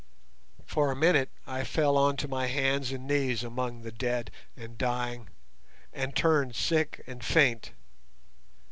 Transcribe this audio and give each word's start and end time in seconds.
For 0.65 0.89
a 0.91 0.95
minute 0.95 1.29
I 1.45 1.63
fell 1.63 1.95
on 1.95 2.17
to 2.17 2.27
my 2.27 2.47
hands 2.47 2.91
and 2.91 3.05
knees 3.05 3.43
among 3.43 3.83
the 3.83 3.91
dead 3.91 4.31
and 4.57 4.75
dying, 4.75 5.29
and 5.93 6.15
turned 6.15 6.55
sick 6.55 7.03
and 7.05 7.23
faint. 7.23 7.71